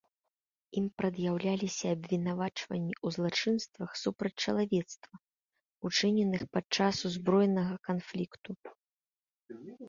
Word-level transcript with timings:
Ім 0.79 0.85
прад'яўляліся 0.99 1.85
абвінавачванні 1.95 2.89
ў 2.93 3.07
злачынствах 3.17 3.89
супраць 4.05 4.41
чалавецтва, 4.47 5.15
учыненых 5.91 6.41
падчас 6.57 6.95
узброенага 7.11 7.75
канфлікту. 7.91 8.49